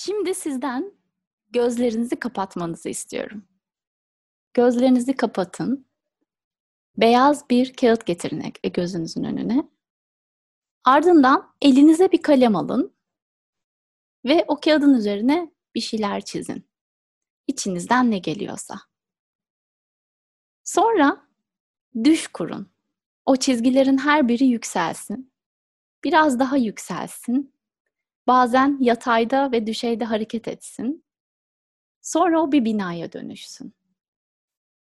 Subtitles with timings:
[0.00, 0.92] Şimdi sizden
[1.50, 3.44] gözlerinizi kapatmanızı istiyorum.
[4.54, 5.86] Gözlerinizi kapatın.
[6.96, 9.68] Beyaz bir kağıt getirin e, gözünüzün önüne.
[10.84, 12.94] Ardından elinize bir kalem alın
[14.24, 16.68] ve o kağıdın üzerine bir şeyler çizin.
[17.46, 18.74] İçinizden ne geliyorsa.
[20.64, 21.26] Sonra
[22.04, 22.70] düş kurun.
[23.26, 25.32] O çizgilerin her biri yükselsin.
[26.04, 27.57] Biraz daha yükselsin
[28.28, 31.04] bazen yatayda ve düşeyde hareket etsin.
[32.00, 33.74] Sonra o bir binaya dönüşsün.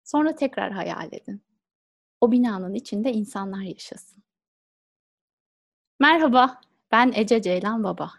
[0.03, 1.41] Sonra tekrar hayal edin.
[2.21, 4.23] O binanın içinde insanlar yaşasın.
[5.99, 8.11] Merhaba, ben Ece Ceylan Baba.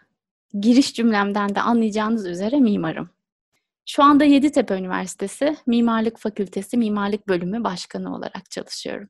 [0.59, 3.09] Giriş cümlemden de anlayacağınız üzere mimarım.
[3.85, 9.09] Şu anda Yeditepe Üniversitesi Mimarlık Fakültesi Mimarlık Bölümü Başkanı olarak çalışıyorum.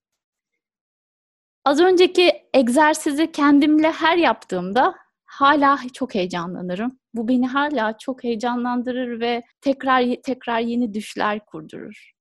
[1.66, 4.96] Az önceki egzersizi kendimle her yaptığımda
[5.30, 7.00] hala çok heyecanlanırım.
[7.14, 12.12] Bu beni hala çok heyecanlandırır ve tekrar tekrar yeni düşler kurdurur.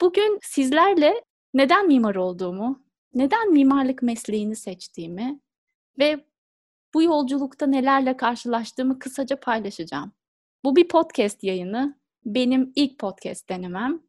[0.00, 5.40] Bugün sizlerle neden mimar olduğumu, neden mimarlık mesleğini seçtiğimi
[5.98, 6.24] ve
[6.94, 10.12] bu yolculukta nelerle karşılaştığımı kısaca paylaşacağım.
[10.64, 12.02] Bu bir podcast yayını.
[12.24, 14.02] Benim ilk podcast denemem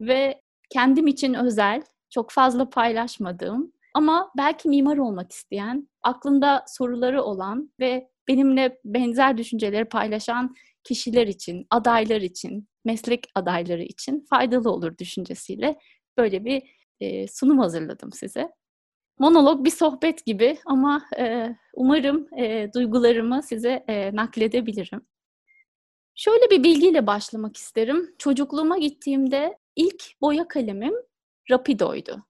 [0.00, 7.72] ve kendim için özel, çok fazla paylaşmadığım ama belki mimar olmak isteyen, aklında soruları olan
[7.80, 15.78] ve benimle benzer düşünceleri paylaşan kişiler için, adaylar için, meslek adayları için faydalı olur düşüncesiyle
[16.18, 16.62] böyle bir
[17.00, 18.48] e, sunum hazırladım size.
[19.18, 25.00] Monolog bir sohbet gibi ama e, umarım e, duygularımı size e, nakledebilirim.
[26.14, 28.14] Şöyle bir bilgiyle başlamak isterim.
[28.18, 30.94] Çocukluğuma gittiğimde ilk boya kalemim
[31.50, 32.25] Rapido'ydu.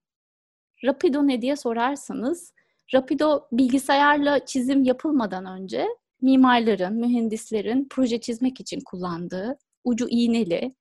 [0.84, 2.52] Rapido ne diye sorarsanız,
[2.94, 5.86] Rapido bilgisayarla çizim yapılmadan önce
[6.22, 10.74] mimarların, mühendislerin proje çizmek için kullandığı ucu iğneli,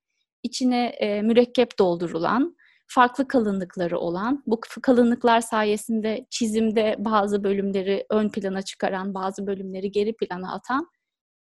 [0.43, 2.55] içine e, mürekkep doldurulan,
[2.87, 10.15] farklı kalınlıkları olan, bu kalınlıklar sayesinde çizimde bazı bölümleri ön plana çıkaran, bazı bölümleri geri
[10.15, 10.87] plana atan,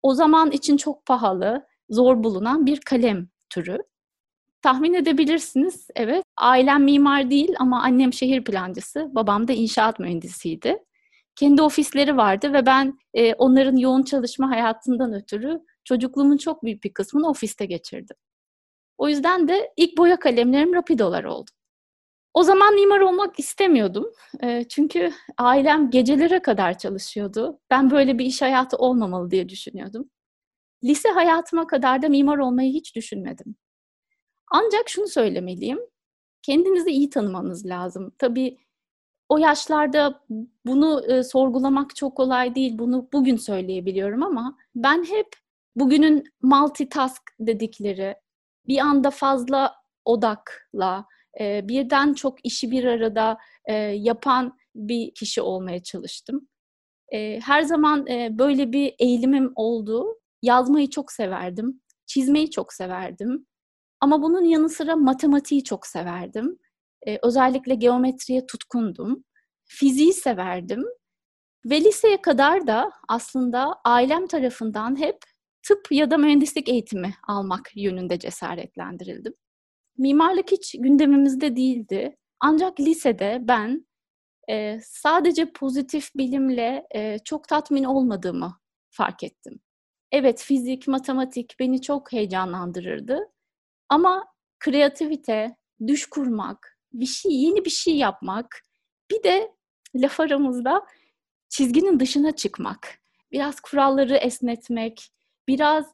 [0.03, 3.77] o zaman için çok pahalı, zor bulunan bir kalem türü.
[4.67, 6.23] Tahmin edebilirsiniz, evet.
[6.37, 10.77] Ailem mimar değil ama annem şehir plancısı, babam da inşaat mühendisiydi.
[11.35, 16.93] Kendi ofisleri vardı ve ben e, onların yoğun çalışma hayatından ötürü çocukluğumun çok büyük bir
[16.93, 18.15] kısmını ofiste geçirdim.
[18.97, 21.51] O yüzden de ilk boya kalemlerim Rapidolar oldu.
[22.33, 24.05] O zaman mimar olmak istemiyordum.
[24.43, 27.59] E, çünkü ailem gecelere kadar çalışıyordu.
[27.69, 30.09] Ben böyle bir iş hayatı olmamalı diye düşünüyordum.
[30.83, 33.55] Lise hayatıma kadar da mimar olmayı hiç düşünmedim.
[34.51, 35.79] Ancak şunu söylemeliyim.
[36.41, 38.11] Kendinizi iyi tanımanız lazım.
[38.17, 38.57] Tabii
[39.29, 40.23] o yaşlarda
[40.65, 42.77] bunu e, sorgulamak çok kolay değil.
[42.77, 45.27] Bunu bugün söyleyebiliyorum ama ben hep
[45.75, 48.15] bugünün multitask dedikleri,
[48.67, 49.75] bir anda fazla
[50.05, 51.05] odakla,
[51.39, 56.47] e, birden çok işi bir arada e, yapan bir kişi olmaya çalıştım.
[57.09, 60.19] E, her zaman e, böyle bir eğilimim oldu.
[60.41, 63.45] Yazmayı çok severdim, çizmeyi çok severdim.
[64.01, 66.57] Ama bunun yanı sıra matematiği çok severdim.
[67.07, 69.23] Ee, özellikle geometriye tutkundum.
[69.65, 70.83] Fiziği severdim.
[71.65, 75.17] Ve liseye kadar da aslında ailem tarafından hep
[75.63, 79.33] tıp ya da mühendislik eğitimi almak yönünde cesaretlendirildim.
[79.97, 82.17] Mimarlık hiç gündemimizde değildi.
[82.39, 83.87] Ancak lisede ben
[84.49, 88.59] e, sadece pozitif bilimle e, çok tatmin olmadığımı
[88.89, 89.59] fark ettim.
[90.11, 93.19] Evet fizik, matematik beni çok heyecanlandırırdı.
[93.89, 94.25] Ama
[94.59, 95.55] kreativite,
[95.87, 98.61] düş kurmak, bir şey, yeni bir şey yapmak,
[99.11, 99.51] bir de
[99.95, 100.85] laf aramızda
[101.49, 102.99] çizginin dışına çıkmak,
[103.31, 105.09] biraz kuralları esnetmek,
[105.47, 105.85] biraz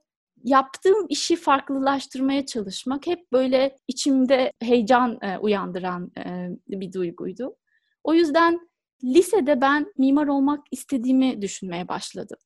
[0.43, 7.55] yaptığım işi farklılaştırmaya çalışmak hep böyle içimde heyecan e, uyandıran e, bir duyguydu.
[8.03, 8.69] O yüzden
[9.03, 12.37] lisede ben mimar olmak istediğimi düşünmeye başladım.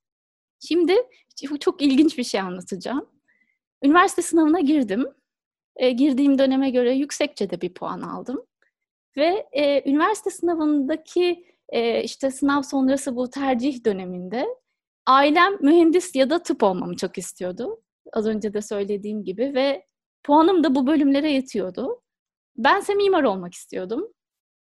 [0.60, 0.96] Şimdi
[1.60, 3.10] çok ilginç bir şey anlatacağım.
[3.84, 5.06] Üniversite sınavına girdim
[5.78, 8.46] e, girdiğim döneme göre yüksekçe de bir puan aldım.
[9.18, 14.48] Ve e, üniversite sınavındaki e, işte sınav sonrası bu tercih döneminde
[15.06, 17.82] ailem mühendis ya da tıp olmamı çok istiyordu.
[18.14, 19.86] Az önce de söylediğim gibi ve
[20.24, 22.02] puanım da bu bölümlere yetiyordu.
[22.58, 24.08] Bense mimar olmak istiyordum.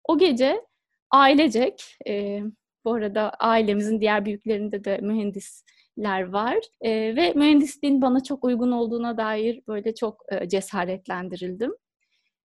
[0.05, 0.67] O gece
[1.11, 2.41] ailecek, e,
[2.85, 5.65] bu arada ailemizin diğer büyüklerinde de mühendis
[5.99, 11.73] ler var e, ve mühendisliğin bana çok uygun olduğuna dair böyle çok e, cesaretlendirildim.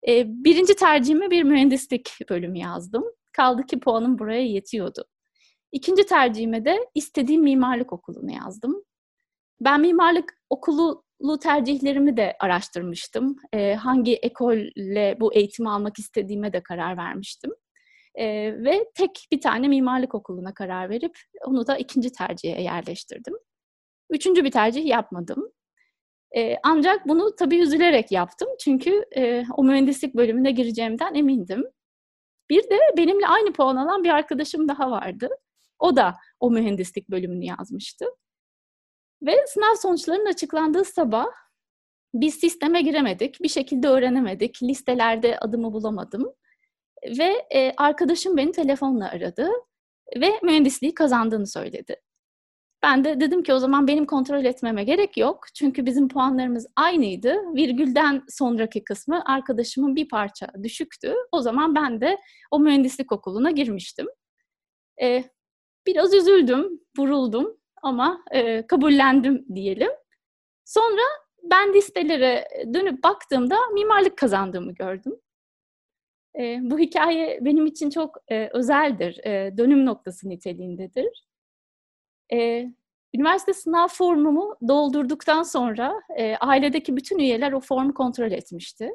[0.08, 3.04] E, birinci tercihimi bir mühendislik bölümü yazdım.
[3.32, 5.06] Kaldı ki puanım buraya yetiyordu.
[5.72, 8.84] İkinci tercihime de istediğim mimarlık okulunu yazdım.
[9.62, 11.04] Ben mimarlık okulu
[11.42, 13.36] tercihlerimi de araştırmıştım.
[13.54, 17.52] E, hangi ekolle bu eğitimi almak istediğime de karar vermiştim.
[18.16, 18.26] E,
[18.64, 23.34] ve tek bir tane mimarlık okuluna karar verip onu da ikinci tercihe yerleştirdim.
[24.10, 25.52] Üçüncü bir tercih yapmadım.
[26.36, 28.50] E, ancak bunu tabii üzülerek yaptım.
[28.60, 31.64] Çünkü e, o mühendislik bölümüne gireceğimden emindim.
[32.50, 35.30] Bir de benimle aynı puan alan bir arkadaşım daha vardı.
[35.80, 38.06] O da o mühendislik bölümünü yazmıştı.
[39.22, 41.28] Ve sınav sonuçlarının açıklandığı sabah
[42.14, 46.34] biz sisteme giremedik, bir şekilde öğrenemedik, listelerde adımı bulamadım.
[47.20, 49.50] Ve e, arkadaşım beni telefonla aradı
[50.22, 51.96] ve mühendisliği kazandığını söyledi.
[52.84, 55.46] Ben de dedim ki o zaman benim kontrol etmeme gerek yok.
[55.56, 57.56] Çünkü bizim puanlarımız aynıydı.
[57.56, 61.16] Virgülden sonraki kısmı arkadaşımın bir parça düşüktü.
[61.32, 62.18] O zaman ben de
[62.52, 64.08] o mühendislik okuluna girmiştim.
[65.02, 65.24] Ee,
[65.88, 69.92] biraz üzüldüm, vuruldum ama e, kabullendim diyelim.
[70.66, 71.02] Sonra
[71.44, 75.14] ben listelere dönüp baktığımda mimarlık kazandığımı gördüm.
[76.40, 81.26] E, bu hikaye benim için çok e, özeldir, e, dönüm noktası niteliğindedir.
[82.34, 82.70] E,
[83.16, 88.92] üniversite sınav formumu doldurduktan sonra e, ailedeki bütün üyeler o formu kontrol etmişti.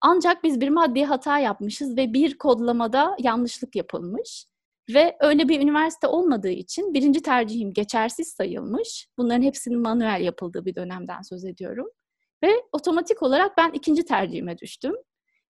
[0.00, 4.46] Ancak biz bir maddi hata yapmışız ve bir kodlamada yanlışlık yapılmış.
[4.94, 9.08] Ve öyle bir üniversite olmadığı için birinci tercihim geçersiz sayılmış.
[9.18, 11.86] Bunların hepsinin manuel yapıldığı bir dönemden söz ediyorum.
[12.44, 14.94] Ve otomatik olarak ben ikinci tercihime düştüm.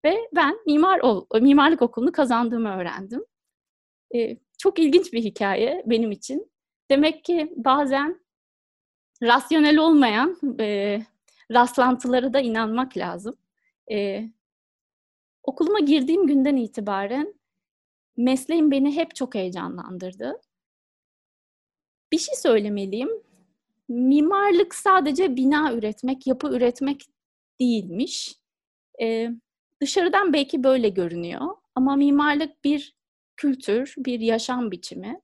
[0.06, 3.26] Ve ben mimar ol, mimarlık okulunu kazandığımı öğrendim.
[4.16, 6.52] Ee, çok ilginç bir hikaye benim için.
[6.92, 8.20] Demek ki bazen
[9.24, 11.00] rasyonel olmayan e,
[11.52, 13.36] rastlantılara da inanmak lazım.
[13.92, 14.30] E,
[15.44, 17.34] okuluma girdiğim günden itibaren
[18.18, 20.42] mesleğim beni hep çok heyecanlandırdı.
[22.12, 23.10] Bir şey söylemeliyim.
[23.90, 27.06] Mimarlık sadece bina üretmek, yapı üretmek
[27.60, 28.36] değilmiş.
[29.02, 29.30] Ee,
[29.82, 31.42] dışarıdan belki böyle görünüyor
[31.76, 32.96] ama mimarlık bir
[33.38, 35.22] kültür, bir yaşam biçimi,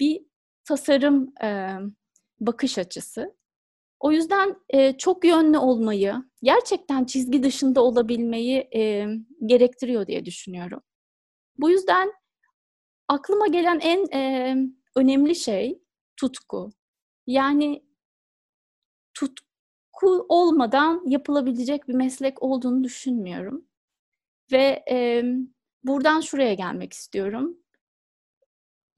[0.00, 0.22] bir
[0.64, 1.76] tasarım e,
[2.40, 3.36] bakış açısı.
[4.00, 9.06] O yüzden e, çok yönlü olmayı, gerçekten çizgi dışında olabilmeyi e,
[9.46, 10.80] gerektiriyor diye düşünüyorum.
[11.58, 12.12] Bu yüzden
[13.08, 14.56] aklıma gelen en e,
[14.96, 15.82] önemli şey
[16.16, 16.70] tutku.
[17.26, 17.84] Yani
[19.14, 23.66] tutku olmadan yapılabilecek bir meslek olduğunu düşünmüyorum.
[24.52, 25.22] Ve e,
[25.84, 27.56] buradan şuraya gelmek istiyorum.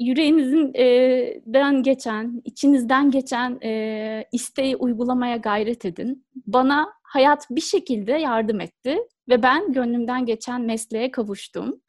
[0.00, 6.26] Yüreğinizden geçen, içinizden geçen e, isteği uygulamaya gayret edin.
[6.46, 8.98] Bana hayat bir şekilde yardım etti
[9.28, 11.80] ve ben gönlümden geçen mesleğe kavuştum.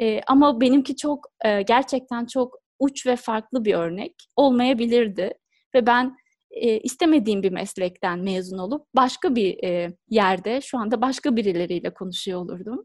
[0.00, 5.34] E, ama benimki çok e, gerçekten çok uç ve farklı bir örnek olmayabilirdi
[5.74, 6.16] ve ben
[6.50, 12.40] e, istemediğim bir meslekten mezun olup başka bir e, yerde şu anda başka birileriyle konuşuyor
[12.40, 12.84] olurdum.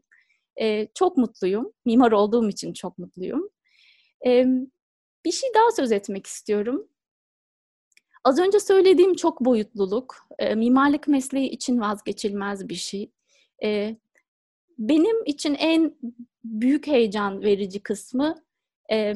[0.60, 1.72] E, çok mutluyum.
[1.84, 3.48] Mimar olduğum için çok mutluyum.
[4.26, 4.46] E,
[5.24, 6.88] bir şey daha söz etmek istiyorum.
[8.24, 13.10] Az önce söylediğim çok boyutluluk, e, mimarlık mesleği için vazgeçilmez bir şey.
[13.64, 13.96] E,
[14.78, 15.94] benim için en
[16.44, 18.42] büyük heyecan verici kısmı
[18.92, 19.14] e,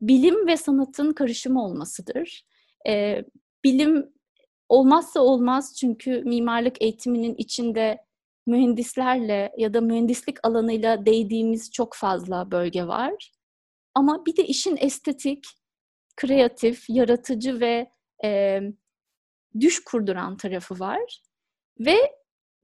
[0.00, 2.44] bilim ve sanatın karışımı olmasıdır.
[2.88, 3.24] E,
[3.64, 4.12] bilim
[4.68, 7.98] olmazsa olmaz çünkü mimarlık eğitiminin içinde
[8.46, 13.32] mühendislerle ya da mühendislik alanıyla değdiğimiz çok fazla bölge var.
[13.94, 15.44] Ama bir de işin estetik,
[16.16, 17.90] kreatif, yaratıcı ve
[18.24, 18.60] e,
[19.60, 21.22] düş kurduran tarafı var.
[21.80, 21.96] Ve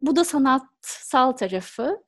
[0.01, 2.03] bu da sanatsal tarafı.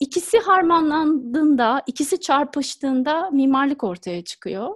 [0.00, 4.74] İkisi harmanlandığında, ikisi çarpıştığında mimarlık ortaya çıkıyor.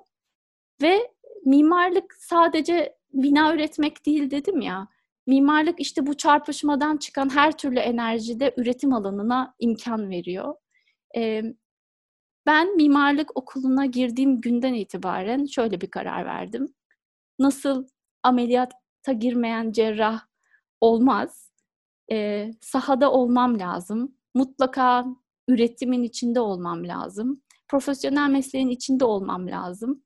[0.83, 1.13] Ve
[1.45, 4.89] mimarlık sadece bina üretmek değil dedim ya.
[5.29, 10.55] Mimarlık işte bu çarpışmadan çıkan her türlü enerjide üretim alanına imkan veriyor.
[12.47, 16.75] Ben mimarlık okuluna girdiğim günden itibaren şöyle bir karar verdim.
[17.39, 17.87] Nasıl
[18.23, 20.21] ameliyata girmeyen cerrah
[20.81, 21.53] olmaz,
[22.61, 25.07] sahada olmam lazım mutlaka
[25.49, 27.43] üretimin içinde olmam lazım.
[27.69, 30.03] Profesyonel mesleğin içinde olmam lazım.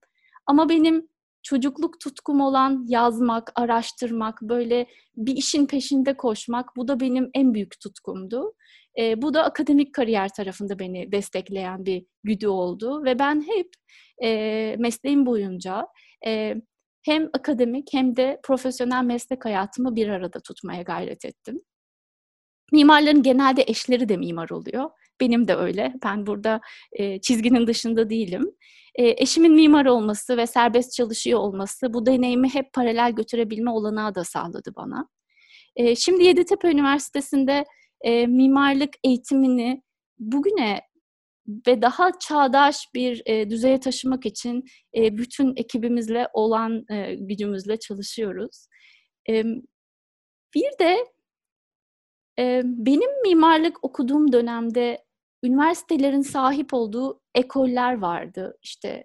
[0.47, 1.09] Ama benim
[1.43, 7.81] çocukluk tutkum olan yazmak, araştırmak, böyle bir işin peşinde koşmak bu da benim en büyük
[7.81, 8.55] tutkumdu.
[8.99, 13.71] E, bu da akademik kariyer tarafında beni destekleyen bir güdü oldu ve ben hep
[14.23, 15.87] e, mesleğim boyunca
[16.27, 16.55] e,
[17.03, 21.61] hem akademik hem de profesyonel meslek hayatımı bir arada tutmaya gayret ettim.
[22.73, 24.91] Mimarların genelde eşleri de mimar oluyor.
[25.23, 25.95] Benim de öyle.
[26.05, 26.61] Ben burada
[26.93, 28.51] e, çizginin dışında değilim.
[28.95, 34.25] E, eşimin mimar olması ve serbest çalışıyor olması bu deneyimi hep paralel götürebilme olanağı da
[34.25, 35.09] sağladı bana.
[35.77, 37.65] E, şimdi Yeditepe Üniversitesi'nde
[38.01, 39.83] e, mimarlık eğitimini
[40.19, 40.81] bugüne
[41.67, 44.65] ve daha çağdaş bir e, düzeye taşımak için
[44.97, 48.67] e, bütün ekibimizle olan e, gücümüzle çalışıyoruz.
[49.31, 49.45] E,
[50.55, 51.07] bir de
[52.39, 55.05] e, benim mimarlık okuduğum dönemde
[55.43, 58.59] üniversitelerin sahip olduğu ekoller vardı.
[58.63, 59.05] İşte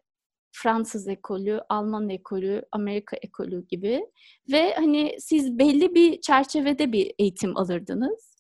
[0.52, 4.06] Fransız ekolü, Alman ekolü, Amerika ekolü gibi
[4.52, 8.38] ve hani siz belli bir çerçevede bir eğitim alırdınız.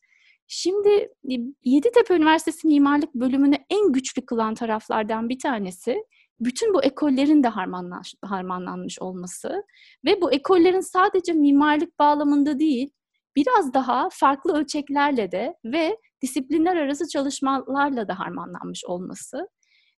[0.47, 0.89] Şimdi
[1.31, 6.03] e, Yeditepe Üniversitesi Mimarlık bölümünü en güçlü kılan taraflardan bir tanesi
[6.39, 9.63] bütün bu ekollerin de harmanlaş, harmanlanmış olması
[10.05, 12.89] ve bu ekollerin sadece mimarlık bağlamında değil,
[13.35, 19.47] biraz daha farklı ölçeklerle de ve disiplinler arası çalışmalarla da harmanlanmış olması.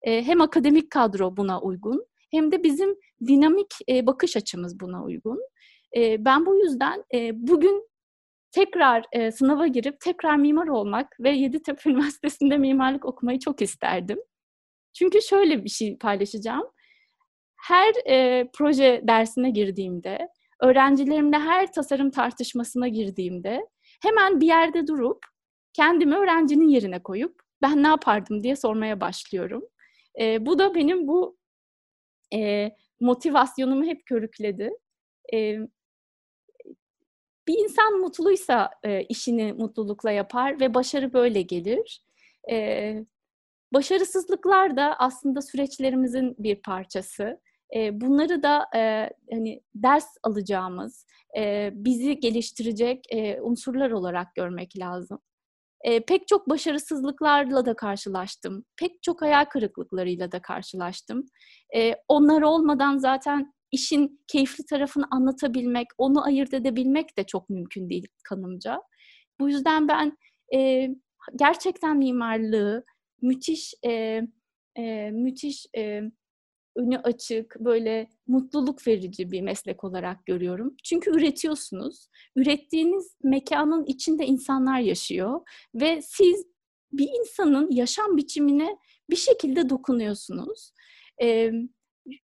[0.03, 2.97] E, hem akademik kadro buna uygun hem de bizim
[3.27, 5.41] dinamik e, bakış açımız buna uygun.
[5.97, 7.89] E, ben bu yüzden bugün
[8.51, 14.19] tekrar sınava girip tekrar mimar olmak ve Yeditepe Üniversitesi'nde mimarlık okumayı çok isterdim.
[14.95, 16.65] Çünkü şöyle bir şey paylaşacağım.
[17.57, 17.93] Her
[18.53, 20.29] proje dersine girdiğimde,
[20.63, 23.61] öğrencilerimle her tasarım tartışmasına girdiğimde
[24.03, 25.19] hemen bir yerde durup
[25.79, 29.65] kendimi öğrencinin yerine koyup ben ne yapardım diye sormaya başlıyorum.
[30.21, 31.37] E, bu da benim bu
[32.35, 32.71] e,
[33.01, 34.71] motivasyonumu hep körükledi.
[35.35, 35.59] E,
[37.49, 42.03] bir insan mutluysa e, işini mutlulukla yapar ve başarı böyle gelir.
[42.51, 42.95] E,
[43.73, 47.41] başarısızlıklar da aslında süreçlerimizin bir parçası.
[47.77, 51.07] E, bunları da e, hani ders alacağımız,
[51.39, 55.21] e, bizi geliştirecek e, unsurlar olarak görmek lazım.
[55.85, 58.65] E, pek çok başarısızlıklarla da karşılaştım.
[58.77, 61.25] Pek çok hayal kırıklıklarıyla da karşılaştım.
[61.77, 68.07] E, onlar olmadan zaten işin keyifli tarafını anlatabilmek, onu ayırt edebilmek de çok mümkün değil
[68.25, 68.83] kanımca.
[69.41, 70.17] Bu yüzden ben
[70.55, 70.89] e,
[71.37, 72.85] gerçekten mimarlığı
[73.23, 74.23] müthiş e,
[74.79, 76.03] e, müthiş e,
[76.79, 80.77] önü açık, böyle mutluluk verici bir meslek olarak görüyorum.
[80.85, 82.09] Çünkü üretiyorsunuz.
[82.37, 85.41] Ürettiğiniz mekanın içinde insanlar yaşıyor
[85.75, 86.47] ve siz
[86.93, 88.77] bir insanın yaşam biçimine
[89.11, 90.73] bir şekilde dokunuyorsunuz.
[91.23, 91.53] Ee,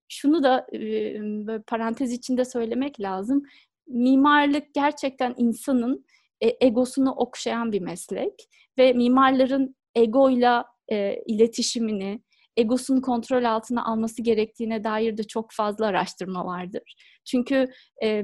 [0.09, 1.21] şunu da e,
[1.67, 3.43] parantez içinde söylemek lazım.
[3.87, 6.05] Mimarlık gerçekten insanın
[6.40, 12.23] e, egosunu okşayan bir meslek ve mimarların egoyla e, iletişimini,
[12.59, 16.95] egosunu kontrol altına alması gerektiğine dair de çok fazla araştırma vardır.
[17.25, 17.67] Çünkü
[18.03, 18.23] e,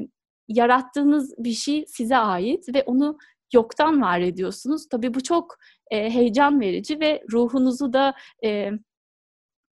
[0.48, 3.18] yarattığınız bir şey size ait ve onu
[3.54, 4.88] yoktan var ediyorsunuz.
[4.88, 5.56] Tabii bu çok
[5.90, 8.14] e, heyecan verici ve ruhunuzu da
[8.44, 8.70] e,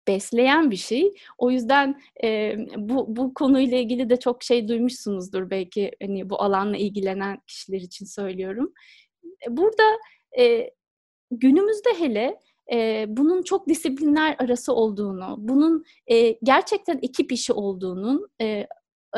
[0.09, 1.15] besleyen bir şey.
[1.39, 6.77] O yüzden e, bu, bu konuyla ilgili de çok şey duymuşsunuzdur belki hani bu alanla
[6.77, 8.73] ilgilenen kişiler için söylüyorum.
[9.49, 9.83] Burada
[10.39, 10.71] e,
[11.31, 12.41] günümüzde hele
[12.73, 18.67] e, bunun çok disiplinler arası olduğunu, bunun e, gerçekten ekip işi olduğunun e,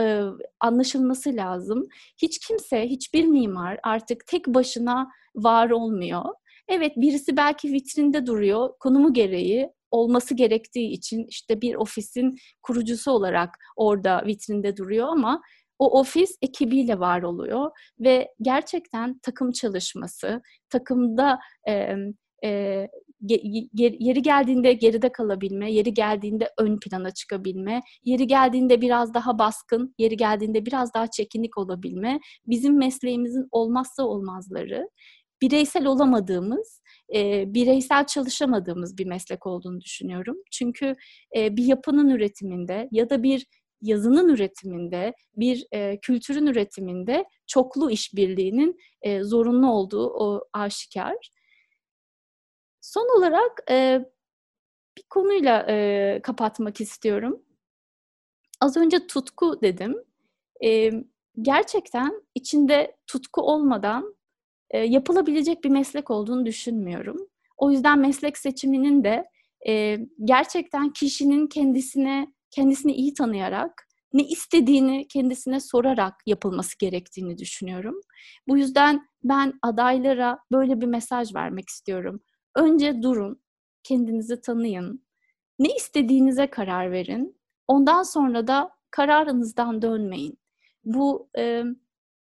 [0.00, 0.20] e,
[0.60, 1.82] anlaşılması lazım.
[2.22, 6.24] Hiç kimse, hiçbir mimar artık tek başına var olmuyor.
[6.68, 13.58] Evet birisi belki vitrinde duruyor konumu gereği olması gerektiği için işte bir ofisin kurucusu olarak
[13.76, 15.42] orada vitrinde duruyor ama
[15.78, 21.96] o ofis ekibiyle var oluyor ve gerçekten takım çalışması, takımda e,
[22.44, 22.88] e,
[23.22, 30.16] yeri geldiğinde geride kalabilme, yeri geldiğinde ön plana çıkabilme, yeri geldiğinde biraz daha baskın, yeri
[30.16, 34.88] geldiğinde biraz daha çekinik olabilme bizim mesleğimizin olmazsa olmazları.
[35.42, 36.82] Bireysel olamadığımız,
[37.14, 40.36] e, bireysel çalışamadığımız bir meslek olduğunu düşünüyorum.
[40.50, 40.94] Çünkü
[41.36, 43.46] e, bir yapının üretiminde ya da bir
[43.82, 48.76] yazının üretiminde, bir e, kültürün üretiminde çoklu işbirliğinin
[49.22, 51.16] zorunlu olduğu o aşikar.
[52.94, 54.04] Son olarak e,
[54.98, 57.42] bir konuyla e, kapatmak istiyorum.
[58.60, 59.96] Az önce tutku dedim.
[60.64, 60.90] E,
[61.42, 64.16] gerçekten içinde tutku olmadan
[64.70, 67.28] e, yapılabilecek bir meslek olduğunu düşünmüyorum.
[67.56, 69.28] O yüzden meslek seçiminin de
[69.68, 78.00] e, gerçekten kişinin kendisine kendisini iyi tanıyarak ne istediğini kendisine sorarak yapılması gerektiğini düşünüyorum.
[78.48, 82.20] Bu yüzden ben adaylara böyle bir mesaj vermek istiyorum.
[82.56, 83.40] Önce durun,
[83.82, 85.04] kendinizi tanıyın,
[85.58, 87.36] ne istediğinize karar verin.
[87.68, 90.38] Ondan sonra da kararınızdan dönmeyin.
[90.84, 91.64] Bu e,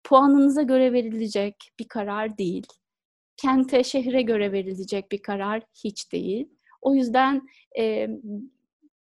[0.04, 2.68] puanınıza göre verilecek bir karar değil.
[3.38, 6.50] kente, şehre göre verilecek bir karar hiç değil.
[6.82, 7.48] O yüzden
[7.80, 8.08] e,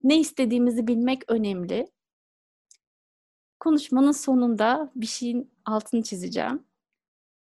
[0.04, 1.88] ne istediğimizi bilmek önemli.
[3.60, 6.69] Konuşmanın sonunda bir şeyin altını çizeceğim.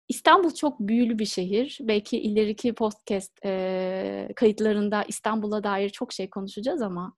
[0.09, 1.79] İstanbul çok büyülü bir şehir.
[1.81, 7.15] Belki ileriki podcast e, kayıtlarında İstanbul'a dair çok şey konuşacağız ama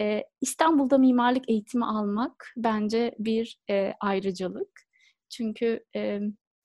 [0.00, 4.68] e, İstanbul'da mimarlık eğitimi almak bence bir e, ayrıcalık.
[5.30, 6.20] Çünkü e,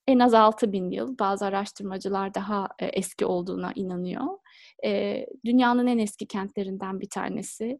[0.08, 4.27] en az 6 bin yıl, bazı araştırmacılar daha e, eski olduğuna inanıyor.
[4.86, 7.79] E, dünyanın en eski kentlerinden bir tanesi.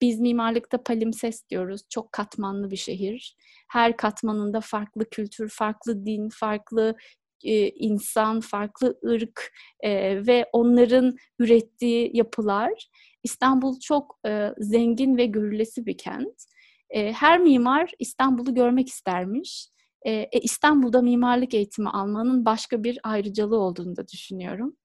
[0.00, 1.80] Biz mimarlıkta palimpsest diyoruz.
[1.90, 3.36] Çok katmanlı bir şehir.
[3.68, 6.96] Her katmanında farklı kültür, farklı din, farklı
[7.44, 9.90] e, insan, farklı ırk e,
[10.26, 12.88] ve onların ürettiği yapılar.
[13.22, 16.44] İstanbul çok e, zengin ve görülesi bir kent.
[16.90, 19.68] E, her mimar İstanbul'u görmek istermiş.
[20.02, 24.76] E, e, İstanbul'da mimarlık eğitimi almanın başka bir ayrıcalığı olduğunu da düşünüyorum.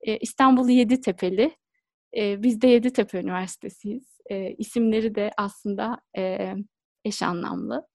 [0.00, 1.56] E, İstanbul Yeditepe'li.
[2.16, 4.11] E, biz de Yeditepe Üniversitesi'yiz.
[4.30, 6.54] E, isimleri de aslında e,
[7.04, 7.86] eş anlamlı.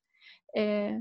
[0.58, 0.92] E,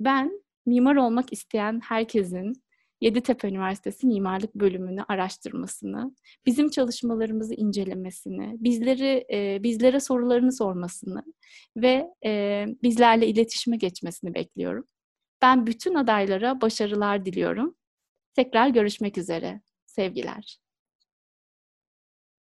[0.00, 2.62] ben mimar olmak isteyen herkesin
[3.00, 6.14] Yeditepe Üniversitesi Mimarlık Bölümünü araştırmasını,
[6.46, 11.24] bizim çalışmalarımızı incelemesini, bizleri e, bizlere sorularını sormasını
[11.76, 14.84] ve e, bizlerle iletişime geçmesini bekliyorum.
[15.42, 17.76] Ben bütün adaylara başarılar diliyorum.
[18.34, 19.60] Tekrar görüşmek üzere.
[19.86, 20.59] Sevgiler.